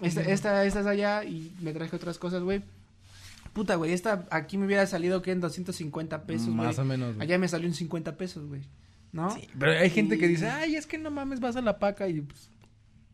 [0.00, 2.62] Esta, esta, esta es allá y me traje otras cosas, güey.
[3.52, 6.56] Puta, güey, esta aquí me hubiera salido que en 250 pesos, güey.
[6.68, 7.26] Más o menos, güey.
[7.26, 8.62] Allá me salió en 50 pesos, güey.
[9.12, 9.30] ¿No?
[9.30, 12.08] Sí, pero hay gente que dice, ay, es que no mames, vas a la paca
[12.08, 12.48] y pues...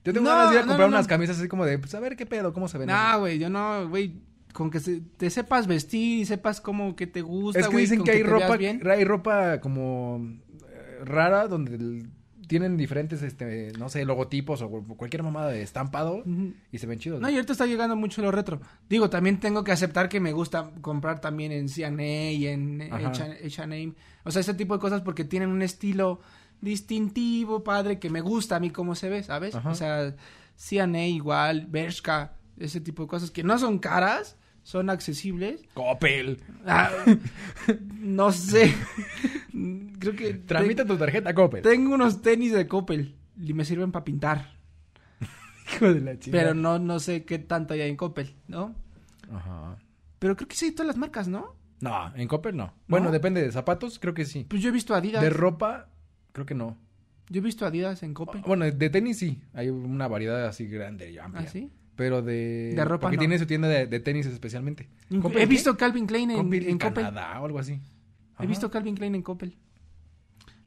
[0.04, 0.96] Yo tengo No, ganas de ir a comprar no, no.
[0.96, 2.86] unas camisas así como de, pues a ver qué pedo, cómo se ven.
[2.86, 4.14] No, güey, yo no, güey.
[4.52, 7.84] Con que se- te sepas vestir y sepas cómo que te gusta, es que güey,
[7.84, 8.80] dicen que hay ropa, bien.
[8.90, 10.20] hay ropa como
[10.68, 12.10] eh, rara donde el-
[12.48, 16.24] tienen diferentes, este, no sé, logotipos o cualquier mamada de estampado
[16.72, 17.20] y se ven chidos.
[17.20, 18.58] No, y ahorita está llegando mucho lo retro.
[18.88, 22.80] Digo, también tengo que aceptar que me gusta comprar también en C&A y en.
[22.90, 23.92] H&M.
[24.24, 26.20] O sea, ese tipo de cosas porque tienen un estilo
[26.62, 29.54] distintivo, padre, que me gusta a mí cómo se ve, ¿sabes?
[29.54, 29.68] Ajá.
[29.70, 30.14] O sea,
[30.56, 35.62] C&A igual, Bershka, ese tipo de cosas que no son caras, son accesibles.
[35.74, 36.42] Coppel.
[36.66, 36.90] Ah,
[38.00, 38.74] no sé.
[39.98, 41.62] Creo que Tramita tu tarjeta Coppel.
[41.62, 44.52] tengo unos tenis de Coppel y me sirven para pintar.
[45.74, 46.36] Hijo de la chica.
[46.36, 48.74] Pero no, no sé qué tanto hay en Coppel, ¿no?
[49.32, 49.78] Ajá.
[50.18, 51.56] Pero creo que sí hay todas las marcas, ¿no?
[51.80, 52.74] No, en Coppel no.
[52.88, 54.44] Bueno, depende de zapatos, creo que sí.
[54.48, 55.22] Pues yo he visto Adidas.
[55.22, 55.88] De ropa,
[56.32, 56.76] creo que no.
[57.28, 58.42] Yo he visto Adidas en Coppel.
[58.44, 59.42] Bueno, de tenis sí.
[59.52, 61.44] Hay una variedad así grande y amplia.
[61.46, 61.70] ¿Ah, sí?
[61.98, 62.74] Pero de...
[62.76, 63.20] De ropa Porque no.
[63.22, 64.88] tiene su tienda de, de tenis especialmente.
[65.10, 67.04] En- ¿Coppel He visto Calvin Klein en, Coppel en Coppel.
[67.06, 67.80] Canadá o algo así.
[68.38, 69.56] He visto Calvin Klein en Coppel.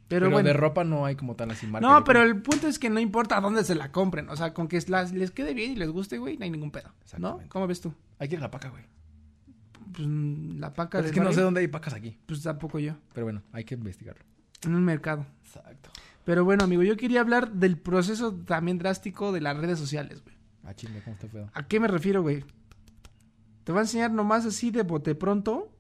[0.09, 0.45] Pero, Pero, bueno.
[0.47, 1.87] de ropa no hay como tal así marca.
[1.87, 4.27] No, pero el punto es que no importa dónde se la compren.
[4.29, 6.69] O sea, con que las- les quede bien y les guste, güey, no hay ningún
[6.69, 6.91] pedo.
[7.17, 7.39] ¿No?
[7.47, 7.93] ¿Cómo ves tú?
[8.19, 8.83] Hay que ir a la paca, güey.
[9.93, 12.17] Pues mm, la paca Pero de es que no sé dónde hay pacas aquí.
[12.25, 12.95] Pues tampoco yo.
[13.13, 14.25] Pero bueno, hay que investigarlo.
[14.65, 15.25] En un mercado.
[15.45, 15.91] Exacto.
[16.25, 20.35] Pero bueno, amigo, yo quería hablar del proceso también drástico de las redes sociales, güey.
[20.63, 21.49] Ah, chinga, ¿cómo está feo?
[21.53, 22.43] ¿A qué me refiero, güey?
[23.63, 25.71] Te voy a enseñar nomás así de bote pronto.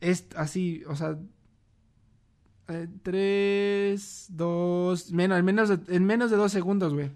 [0.00, 1.16] Es así, o sea.
[2.68, 5.10] eh, tres, dos.
[5.12, 7.10] Menos, en, menos de, en menos de dos segundos, güey.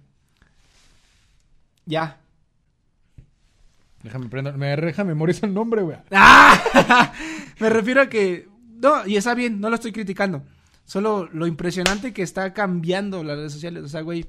[1.87, 2.19] Ya.
[4.03, 5.99] Déjame prender, me deja memorizo el nombre, güey.
[6.13, 7.13] ¡Ah!
[7.61, 8.49] me refiero a que.
[8.81, 10.45] No, y está bien, no lo estoy criticando.
[10.85, 13.85] Solo lo impresionante que está cambiando las redes sociales.
[13.85, 14.27] O sea, güey.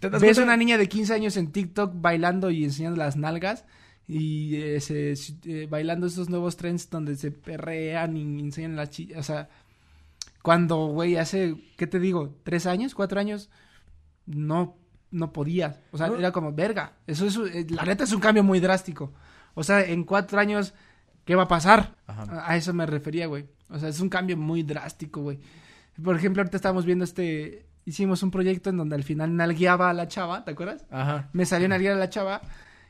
[0.00, 0.42] ¿Te das Ves cuenta?
[0.44, 3.64] una niña de 15 años en TikTok bailando y enseñando las nalgas
[4.08, 9.18] y eh, se- eh, bailando esos nuevos trends donde se perrean y enseñan las chillas.
[9.20, 9.48] O sea,
[10.42, 12.36] cuando, güey, hace, ¿qué te digo?
[12.42, 12.94] ¿Tres años?
[12.94, 13.48] ¿Cuatro años?
[14.26, 14.76] No,
[15.10, 15.80] no podía.
[15.92, 16.16] O sea, No.
[16.16, 16.94] era como, verga.
[17.06, 19.12] Eso es, eh, la neta es un cambio muy drástico.
[19.54, 20.74] O sea, en cuatro años,
[21.24, 21.94] ¿qué va a pasar?
[22.06, 22.44] Ajá.
[22.50, 23.46] A eso me refería, güey.
[23.68, 25.38] O sea, es un cambio muy drástico, güey.
[26.02, 27.66] Por ejemplo, ahorita estamos viendo este...
[27.84, 30.84] Hicimos un proyecto en donde al final nalgueaba a la chava, ¿te acuerdas?
[30.90, 31.28] Ajá.
[31.32, 32.40] Me salió nalguear a la chava.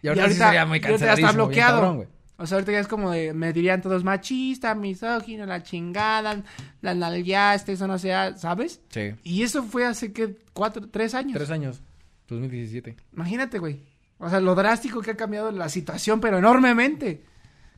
[0.02, 1.80] Y ahorita, sí sería muy ahorita ya está bloqueado.
[1.80, 2.08] cabrón.
[2.36, 6.42] O sea, ahorita ya es como de, me dirían todos machista, misógino, la chingada,
[6.80, 8.80] la nalgueaste, eso no sea, ¿sabes?
[8.88, 9.14] Sí.
[9.22, 10.88] Y eso fue hace, que ¿Cuatro?
[10.88, 11.34] ¿Tres años?
[11.34, 11.82] Tres años.
[12.28, 12.96] 2017.
[13.12, 13.80] Imagínate, güey.
[14.18, 17.24] O sea, lo drástico que ha cambiado la situación, pero enormemente.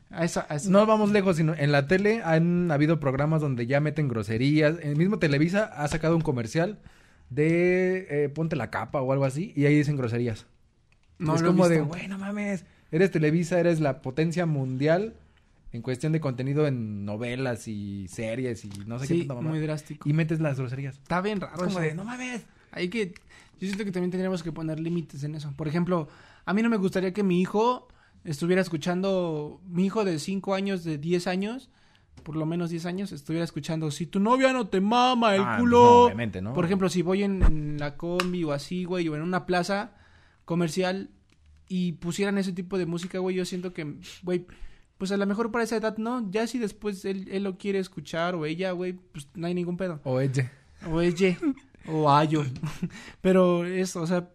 [0.09, 0.69] A eso, eso.
[0.69, 4.75] No vamos lejos, sino en la tele han habido programas donde ya meten groserías.
[4.81, 6.79] El mismo Televisa ha sacado un comercial
[7.29, 10.45] de eh, ponte la capa o algo así y ahí dicen groserías.
[11.17, 15.15] No es lo he como de, güey, no mames, eres Televisa, eres la potencia mundial
[15.71, 19.49] en cuestión de contenido en novelas y series y no sé qué tanta mamá.
[19.49, 20.07] muy drástico.
[20.07, 20.95] Y metes las groserías.
[20.95, 21.79] Está bien Es raro como eso.
[21.79, 22.45] de, no mames.
[22.71, 23.13] Hay que.
[23.59, 25.51] Yo siento que también tendríamos que poner límites en eso.
[25.55, 26.07] Por ejemplo,
[26.45, 27.87] a mí no me gustaría que mi hijo
[28.23, 29.61] estuviera escuchando.
[29.67, 31.69] Mi hijo de 5 años, de 10 años,
[32.25, 33.91] por lo menos 10 años, estuviera escuchando.
[33.91, 35.77] Si tu novia no te mama el Ah, culo.
[35.77, 36.53] no, obviamente, ¿no?
[36.53, 39.93] Por ejemplo, si voy en, en la combi o así, güey, o en una plaza
[40.43, 41.11] comercial
[41.67, 44.45] y pusieran ese tipo de música, güey, yo siento que, güey.
[44.97, 47.79] Pues a lo mejor para esa edad no, ya si después él, él lo quiere
[47.79, 49.99] escuchar o ella, güey, pues no hay ningún pedo.
[50.05, 50.51] O ella.
[50.89, 51.37] O ye,
[51.87, 52.43] o ayo.
[53.21, 54.29] Pero eso, o sea,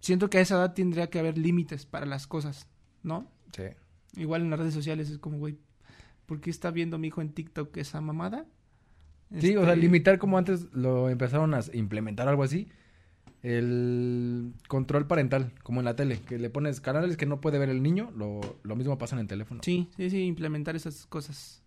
[0.00, 2.66] siento que a esa edad tendría que haber límites para las cosas,
[3.04, 3.30] ¿no?
[3.54, 3.62] Sí.
[4.16, 5.58] Igual en las redes sociales es como, güey,
[6.30, 8.46] ¿por qué está viendo mi hijo en TikTok esa mamada?
[9.40, 12.68] Sí, o sea, Este, limitar como antes lo empezaron a implementar algo así.
[13.42, 17.68] El control parental, como en la tele, que le pones canales que no puede ver
[17.68, 19.60] el niño, lo, lo mismo pasa en el teléfono.
[19.64, 21.62] Sí, sí, sí, implementar esas cosas.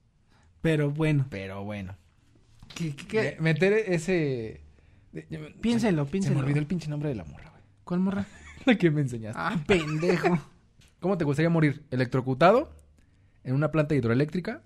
[0.62, 1.96] Pero bueno, Pero bueno.
[2.74, 3.36] ¿qué, qué, qué?
[3.40, 4.62] Me- Meter ese...
[5.12, 5.24] de-
[5.60, 7.64] Piénsenlo, Se me olvidó el pinche nombre de la morra, güey.
[7.84, 8.26] ¿Cuál morra?
[8.66, 9.38] La que me enseñaste.
[9.42, 10.40] Ah, pendejo.
[11.02, 11.84] ¿Cómo te gustaría morir?
[11.92, 12.72] ¿Electrocutado?
[13.44, 14.62] ¿En una planta hidroeléctrica?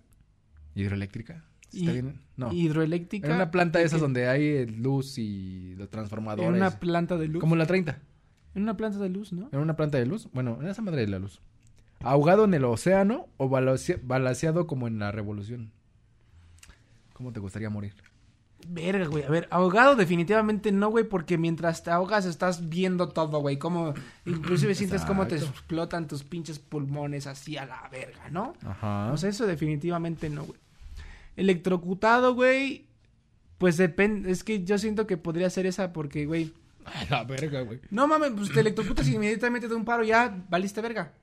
[0.75, 1.43] ¿Hidroeléctrica?
[1.73, 2.21] ¿Está bien?
[2.37, 2.51] No.
[2.53, 3.27] Hidroeléctrica.
[3.27, 6.49] En una planta de esas donde hay eh, luz y los En transformadores.
[6.49, 7.41] una planta de luz.
[7.41, 7.99] Como la 30.
[8.55, 9.49] En una planta de luz, ¿no?
[9.51, 10.29] ¿En una planta de luz?
[10.33, 11.41] Bueno, en esa madre de la luz.
[12.01, 15.71] ¿Ahogado en el océano o balaceado como en la revolución?
[17.13, 17.93] ¿Cómo te gustaría morir?
[18.69, 19.23] Verga, güey.
[19.23, 23.57] A ver, ahogado definitivamente no, güey, porque mientras te ahogas estás viendo todo, güey.
[23.57, 23.93] Como,
[24.25, 28.53] inclusive sientes cómo te explotan tus pinches pulmones así a la verga, ¿no?
[28.65, 29.11] Ajá.
[29.13, 30.59] O sea, eso definitivamente no, güey.
[31.35, 32.87] Electrocutado, güey.
[33.57, 36.53] Pues depende, es que yo siento que podría ser esa porque, güey.
[37.09, 37.79] la verga, güey.
[37.89, 41.13] No mames, pues te electrocutas y inmediatamente de un paro ya valiste verga.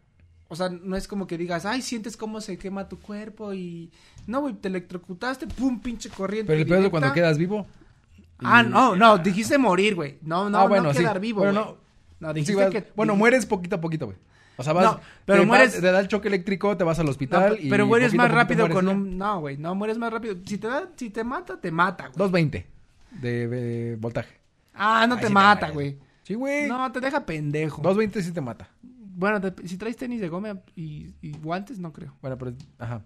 [0.49, 3.91] O sea, no es como que digas, ay, sientes cómo se quema tu cuerpo y...
[4.27, 6.91] No, güey, te electrocutaste, pum, pinche corriente Pero el es directa.
[6.91, 7.67] cuando quedas vivo.
[8.39, 10.19] Ah, no, no, dijiste morir, güey.
[10.23, 10.99] No, no, Ah, bueno, no sí.
[11.01, 11.75] quedar vivo, Bueno, güey.
[12.21, 12.29] no.
[12.29, 12.85] No, Sí, dijiste vas- que...
[12.95, 14.19] Bueno, mueres poquito a poquito, güey.
[14.57, 14.85] O sea, vas...
[14.85, 17.59] No, pero te mueres- vas- te da el choque eléctrico, te vas al No, hospital
[17.61, 17.69] y...
[17.71, 19.19] pero mueres poquito más rápido mueres con un...
[19.19, 20.37] No, güey, no, mueres más rápido.
[20.47, 22.19] Si te da, si te mata, te mata, güey.
[22.19, 22.67] 220
[23.21, 24.35] de, de voltaje.
[24.75, 25.99] Ah, no Ay, te mata, güey.
[26.23, 26.69] Sí, güey.
[26.69, 27.83] No, te deja pendejo.
[27.83, 28.69] 220 sí te mata.
[29.17, 32.15] Bueno, te- si traes tenis de goma y, y guantes, no creo.
[32.21, 32.55] Bueno, pero...
[32.79, 33.03] Ajá.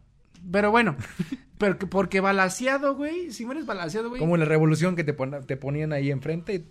[0.52, 0.96] Pero bueno,
[1.58, 3.32] pero que- porque balaseado, güey.
[3.32, 4.20] Si mueres balaseado, güey.
[4.20, 6.64] Como en la revolución que te, pon- te ponían ahí enfrente y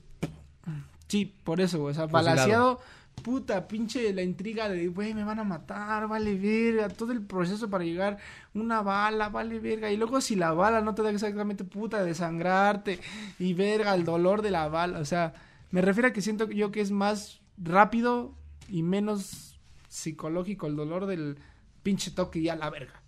[1.07, 1.91] Sí, por eso, güey.
[1.91, 2.81] O sea, balaseado,
[3.23, 6.89] puta, pinche la intriga de, güey, me van a matar, vale verga.
[6.89, 8.17] Todo el proceso para llegar,
[8.53, 9.89] una bala, vale verga.
[9.91, 12.99] Y luego si la bala no te da exactamente puta desangrarte
[13.39, 14.99] y verga, el dolor de la bala.
[14.99, 15.33] O sea,
[15.71, 18.35] me refiero a que siento yo que es más rápido
[18.69, 21.37] y menos psicológico el dolor del
[21.83, 23.01] pinche toque y a la verga.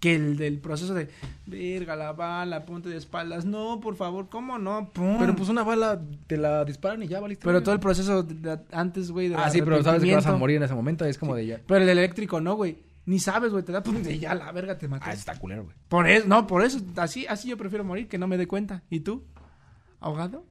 [0.00, 1.08] Que el del proceso de,
[1.46, 3.46] verga, la bala, ponte de espaldas.
[3.46, 4.90] No, por favor, ¿cómo no?
[4.92, 5.16] Pum.
[5.18, 7.44] Pero pues una bala te la disparan y ya valiste.
[7.46, 10.26] Pero todo el proceso de- de- antes, güey, de Ah, sí, pero sabes que vas
[10.26, 11.06] a morir en ese momento.
[11.06, 11.60] Es como de ya.
[11.66, 12.82] Pero el eléctrico no, güey.
[13.06, 15.06] Ni sabes, güey, te da pum, de ya la verga te maté.
[15.08, 15.76] Ah, está culero, güey.
[15.88, 18.82] Por eso, no, por eso, así, así yo prefiero morir que no me dé cuenta.
[18.90, 19.24] ¿Y tú?
[20.00, 20.44] ¿Ahogado?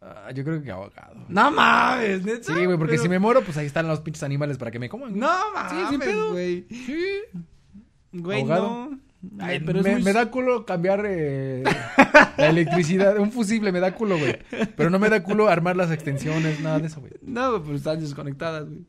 [0.00, 1.16] Ah, yo creo que ahogado.
[1.28, 2.44] No mames, neta.
[2.44, 4.78] Sí, güey, porque Pero- si me muero, pues ahí están los pinches animales para que
[4.78, 5.18] me coman.
[5.18, 5.28] No
[5.68, 6.32] Sí, sin mames, pedo.
[6.32, 6.66] güey.
[6.70, 7.04] Sí.
[8.12, 8.90] Güey, ¿Ahogado?
[8.90, 8.98] no.
[9.40, 11.64] Ay, pero me, muy- me da culo cambiar eh,
[12.38, 13.18] la electricidad.
[13.18, 14.38] Un fusible me da culo, güey.
[14.76, 17.12] Pero no me da culo armar las extensiones, nada de eso, güey.
[17.22, 18.84] No, pero están desconectadas, güey.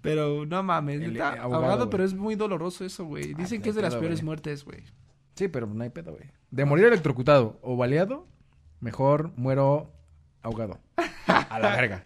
[0.00, 3.32] Pero no mames, El, neta, eh, pero es muy doloroso eso, güey.
[3.34, 4.82] Dicen que es de las peores muertes, güey.
[5.36, 6.24] Sí, pero no hay pedo, güey.
[6.50, 8.26] De morir electrocutado o baleado,
[8.80, 9.93] mejor muero
[10.44, 10.78] ahogado.
[11.26, 12.04] A la verga.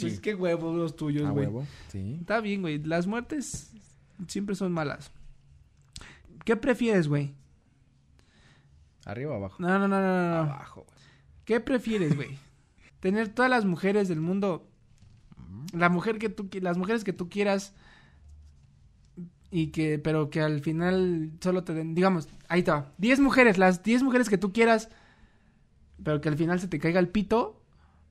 [0.00, 1.46] Pues qué huevos los tuyos, A güey.
[1.46, 1.66] huevo.
[1.88, 2.16] Sí.
[2.20, 2.78] Está bien, güey.
[2.82, 3.70] Las muertes
[4.26, 5.10] siempre son malas.
[6.44, 7.34] ¿Qué prefieres, güey?
[9.04, 9.56] ¿Arriba o abajo?
[9.58, 10.52] No, no, no, no, no.
[10.52, 10.98] Abajo, güey.
[11.44, 12.38] ¿Qué prefieres, güey?
[13.00, 14.68] Tener todas las mujeres del mundo,
[15.72, 17.74] la mujer que tú, las mujeres que tú quieras
[19.50, 23.82] y que, pero que al final solo te den, digamos, ahí está, 10 mujeres, las
[23.84, 24.88] 10 mujeres que tú quieras,
[26.02, 27.62] pero que al final se te caiga el pito,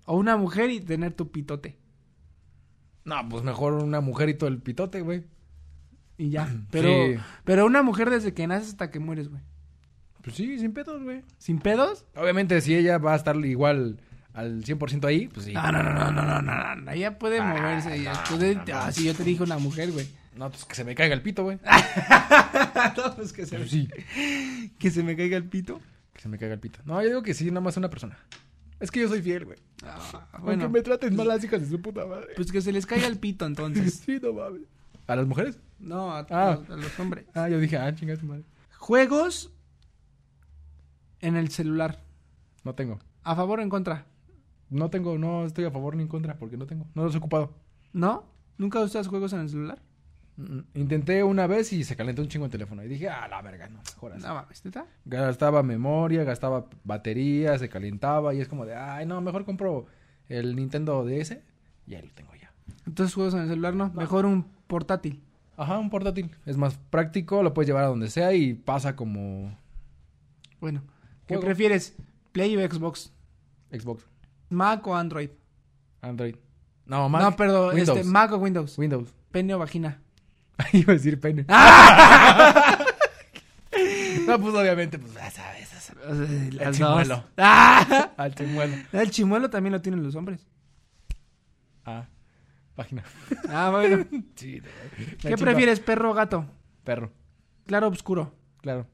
[0.06, 1.78] o una mujer y tener tu pitote.
[3.04, 5.26] No, pues mejor una mujer y todo el pitote, güey.
[6.18, 6.48] Y ya.
[6.72, 7.18] Pero, Sí.
[7.44, 9.42] pero una mujer desde que naces hasta que mueres, güey.
[10.24, 11.24] Pues sí, sin pedos, güey.
[11.38, 12.06] ¿Sin pedos?
[12.16, 14.00] Obviamente, si ella va a estar igual
[14.34, 15.54] al 100% ahí, pues sí.
[15.54, 16.92] No, no, no, no, no, no, no.
[16.92, 18.00] Ella puede Ah, moverse.
[18.00, 18.74] no, no.
[18.74, 20.08] Ah, si yo te dije una mujer, güey.
[20.36, 21.60] No, pues que se me caiga el pito, güey.
[22.98, 23.88] no, pues que se, Pues sí.
[24.80, 25.80] que se me caiga el pito.
[26.14, 26.80] Que se me caiga el pito.
[26.86, 28.18] No, yo digo que sí, nada más una persona.
[28.80, 29.58] Es que yo soy fiel, güey.
[29.84, 32.28] Ah, Aunque me traten mal las hijas de su puta madre.
[32.36, 33.94] pues que se les caiga el pito entonces.
[34.06, 34.64] sí, no mames.
[35.08, 35.60] ¿A las mujeres?
[35.80, 36.60] No, a, Ah.
[36.70, 37.26] a- a los hombres.
[37.34, 38.44] Ah, yo dije, ah, chingada su madre.
[38.78, 39.52] Juegos
[41.22, 42.04] en el celular.
[42.64, 43.00] No tengo.
[43.24, 44.06] ¿A favor o en contra?
[44.70, 46.88] No tengo, no estoy a favor ni en contra porque no tengo.
[46.96, 47.54] No los he ocupado.
[47.94, 48.26] ¿No?
[48.58, 49.82] ¿Nunca usas juegos en el celular?
[50.74, 52.84] Intenté una vez y se calentó un chingo el teléfono.
[52.84, 54.24] Y dije, ah, la verga, no, mejor así.
[54.24, 54.86] No mames, ¿neta?
[55.06, 59.86] Gastaba memoria, gastaba batería, se calentaba y es como de, ay, no, mejor compro
[60.28, 61.38] el Nintendo DS
[61.88, 62.52] y ahí lo tengo ya.
[62.86, 63.92] Entonces juegos en el celular no.
[63.94, 65.22] Mejor un portátil.
[65.58, 66.30] Ajá, un portátil.
[66.46, 69.58] Es más práctico, lo puedes llevar a donde sea y pasa como
[70.60, 70.82] Bueno.
[71.28, 71.46] ¿Qué Juego.
[71.46, 71.96] prefieres?
[72.34, 73.14] ¿Play o Xbox?
[73.72, 74.06] Xbox,
[74.50, 75.30] ¿Mac o Android?
[76.02, 76.36] Android.
[76.86, 77.22] No, Mac.
[77.24, 77.98] no, perdón, Windows.
[77.98, 78.78] este, Mac o Windows.
[78.78, 79.14] Windows.
[79.32, 80.02] Pene o vagina.
[80.74, 81.46] Iba a decir pene.
[84.28, 85.70] no, pues obviamente, pues ya sabes.
[86.54, 86.80] Las dos.
[86.90, 87.24] chimuelo.
[87.38, 88.12] ¡Ah!
[88.18, 88.76] Al chimuelo.
[88.92, 90.46] El chimuelo también lo tienen los hombres.
[91.86, 92.08] Ah,
[92.76, 93.04] página.
[93.50, 94.06] Ah, bueno.
[94.36, 94.62] Sí,
[95.22, 96.46] ¿Qué prefieres, perro o gato?
[96.84, 97.12] Perro,
[97.66, 98.34] Claro oscuro.
[98.62, 98.88] claro.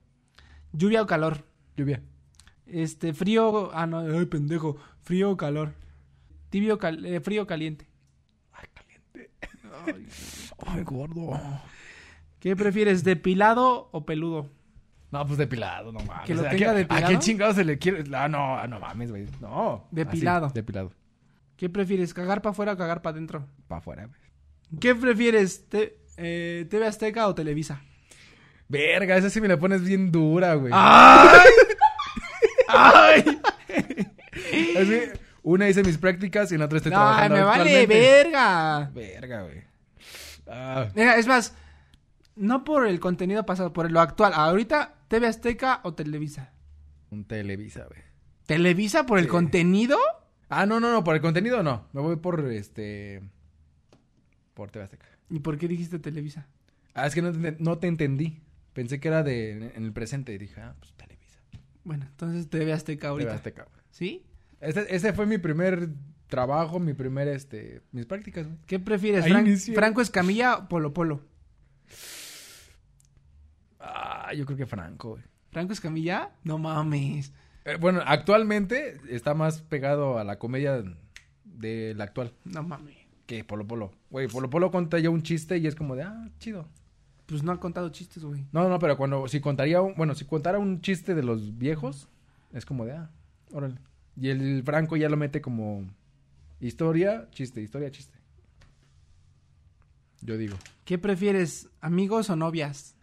[0.73, 1.43] Lluvia o calor.
[1.75, 2.01] Lluvia.
[2.65, 3.71] Este, frío.
[3.73, 4.77] Ah, no, ay, pendejo.
[5.03, 5.73] Frío o calor.
[6.49, 7.87] Tibio, cal- eh, frío o caliente.
[10.67, 11.39] Ay, gordo.
[12.39, 14.49] ¿Qué prefieres, depilado o peludo?
[15.11, 16.25] No, pues depilado, no mames.
[16.25, 17.05] ¿Que lo ¿A tenga qué- depilado?
[17.05, 18.03] ¿A qué chingado se le quiere?
[18.15, 19.27] Ah, no, no mames, güey.
[19.41, 19.87] No.
[19.91, 20.45] Depilado.
[20.47, 20.91] Así, depilado.
[21.57, 23.45] ¿Qué prefieres, cagar para afuera o cagar para adentro?
[23.67, 24.19] Para afuera, güey.
[24.79, 27.81] ¿Qué prefieres, te- eh, TV Azteca o Televisa?
[28.69, 30.71] Verga, esa sí me la pones bien dura, güey.
[30.73, 31.39] ¡Ay!
[32.69, 33.23] ¡Ay!
[34.31, 38.91] Que una hice mis prácticas y en la otra estoy No, trabajando me vale verga.
[38.93, 39.63] Verga, güey.
[40.47, 41.55] Ah, Mira, es más,
[42.35, 44.33] no por el contenido pasado, por lo actual.
[44.35, 46.51] Ahorita, TV Azteca o Televisa.
[47.09, 48.01] un Televisa, güey.
[48.45, 49.97] ¿Televisa por el contenido?
[50.49, 51.87] Ah, no, no, no, por el contenido no.
[51.93, 53.21] Me voy por este.
[54.53, 55.05] Por TV Azteca.
[55.29, 56.47] ¿Y por qué dijiste Televisa?
[56.93, 58.41] Ah, es que no te, no te entendí.
[58.73, 61.39] Pensé que era de en el presente y dije, ah, pues Televisa.
[61.85, 63.29] Bueno, entonces TV Azteca ahorita.
[63.29, 63.81] TV Azteca, güey.
[63.91, 64.25] ¿Sí?
[64.61, 65.89] Ese, ese fue mi primer
[66.27, 68.57] trabajo, mi primer, este, mis prácticas, güey.
[68.67, 69.75] ¿Qué prefieres, Ahí Fran- inicié.
[69.75, 71.21] Franco Escamilla o Polo Polo?
[73.79, 75.23] Ah, yo creo que Franco, güey.
[75.51, 76.31] ¿Franco Escamilla?
[76.43, 77.33] No mames.
[77.65, 80.83] Eh, bueno, actualmente está más pegado a la comedia
[81.43, 82.95] de la actual No mames.
[83.25, 83.91] que Polo Polo.
[84.09, 86.67] Güey, Polo Polo cuenta ya un chiste y es como de, ah, chido.
[87.25, 88.45] Pues no ha contado chistes, güey.
[88.51, 92.07] No, no, pero cuando, si contaría, un, bueno, si contara un chiste de los viejos,
[92.51, 93.09] es como de, ah,
[93.51, 93.75] órale.
[94.21, 95.83] Y el Franco ya lo mete como
[96.59, 98.15] historia, chiste, historia, chiste.
[100.21, 100.55] Yo digo.
[100.85, 102.95] ¿Qué prefieres, amigos o novias?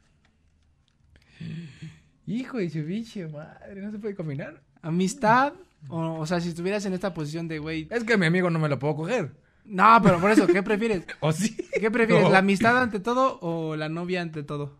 [2.24, 4.62] Hijo de su biche madre, ¿no se puede combinar?
[4.80, 5.54] ¿Amistad?
[5.88, 7.88] O, o sea, si estuvieras en esta posición de, güey...
[7.90, 9.32] Es que mi amigo no me lo puedo coger.
[9.64, 11.04] No, pero por eso, ¿qué prefieres?
[11.20, 11.56] ¿O sí?
[11.80, 12.30] ¿Qué prefieres, No.
[12.30, 14.78] la amistad ante todo o la novia ante todo?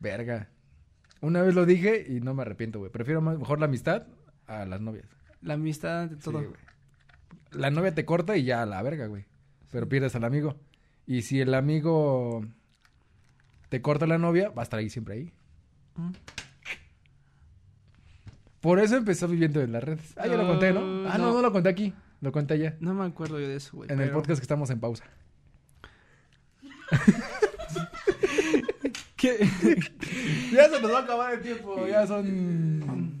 [0.00, 0.48] Verga.
[1.20, 2.90] Una vez lo dije y no me arrepiento, güey.
[2.90, 4.08] Prefiero más, mejor la amistad
[4.48, 5.06] a las novias.
[5.42, 6.38] La amistad ante Sí, todo.
[6.38, 6.50] güey.
[7.52, 9.24] la novia te corta y ya a la verga, güey.
[9.70, 10.56] Pero pierdes al amigo.
[11.06, 12.44] Y si el amigo
[13.68, 15.32] te corta la novia, va a estar ahí siempre ahí.
[15.96, 16.10] Mm.
[18.60, 20.12] Por eso empezó viviendo en las redes.
[20.16, 20.80] Ah, ya lo conté, ¿no?
[20.80, 21.34] Uh, Ah, no, no.
[21.34, 21.94] no lo conté aquí.
[22.20, 22.76] Lo conté allá.
[22.80, 23.92] No me acuerdo yo de eso, güey.
[23.92, 25.04] En el podcast que estamos en pausa.
[29.16, 29.38] ¿Qué,
[30.52, 31.86] Ya se nos va a acabar el tiempo.
[31.86, 32.24] Ya son.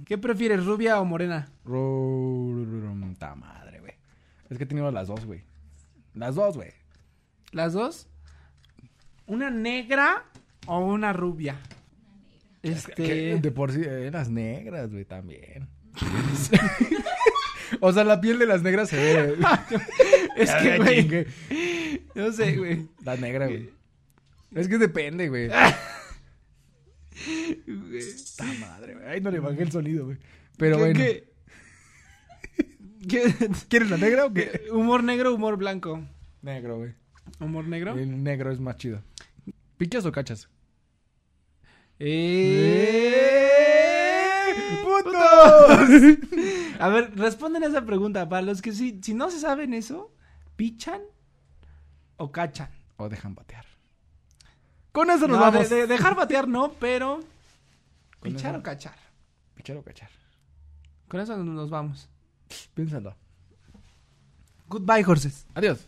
[0.06, 1.48] ¿Qué prefieres, rubia o morena?
[3.18, 3.94] Ta madre, güey.
[4.48, 5.42] Es que he tenido las dos, güey.
[6.14, 6.70] Las dos, güey.
[7.50, 8.08] ¿Las dos?
[9.26, 10.24] ¿Una negra
[10.66, 11.56] o una rubia?
[12.62, 12.94] Este...
[12.94, 15.68] Que de por sí, eh, las negras, güey, también.
[17.80, 19.36] o sea, la piel de las negras se ve.
[20.36, 21.26] Es que, güey,
[22.14, 22.86] no sé, güey.
[23.04, 23.70] La negra, güey.
[24.54, 25.50] Es que depende, güey.
[28.36, 29.06] Ta madre, güey.
[29.06, 30.18] Ay, no le bajé el sonido, güey.
[30.56, 30.98] Pero ¿Qué- bueno.
[30.98, 31.32] qué-
[33.08, 34.62] qué- ¿Quieres la negra o qué?
[34.72, 36.02] humor negro, humor blanco.
[36.42, 36.94] Negro, güey.
[37.40, 37.98] ¿Humor negro?
[37.98, 39.02] El negro es más chido.
[39.78, 40.48] ¿Pichas o cachas?
[41.98, 43.50] ¡Eh!
[44.82, 45.14] ¡Putos!
[46.80, 48.28] A ver, responden a esa pregunta.
[48.28, 50.12] Para los que sí, si no se saben eso,
[50.56, 51.00] ¿pichan
[52.16, 52.70] o cachan?
[52.98, 53.66] o dejan batear.
[54.92, 55.68] Con eso nos No, vamos.
[55.68, 57.20] de- de dejar batear no, pero
[58.34, 58.96] pichar eso- o cachar.
[59.54, 60.10] Pichar o cachar.
[61.08, 62.08] Con eso nos vamos.
[62.74, 63.14] Piénsalo.
[64.68, 65.46] Goodbye, horses.
[65.54, 65.86] Adiós.